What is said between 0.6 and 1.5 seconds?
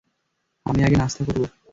আমি আগে নাস্তা করব।